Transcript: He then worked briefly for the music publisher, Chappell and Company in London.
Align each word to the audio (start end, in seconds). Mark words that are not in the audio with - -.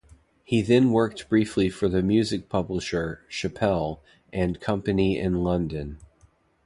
He 0.43 0.63
then 0.63 0.89
worked 0.91 1.29
briefly 1.29 1.69
for 1.69 1.87
the 1.87 2.01
music 2.01 2.49
publisher, 2.49 3.21
Chappell 3.29 4.01
and 4.33 4.59
Company 4.59 5.19
in 5.19 5.43
London. 5.43 5.99